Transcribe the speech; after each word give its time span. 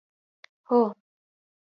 هو. 0.67 0.81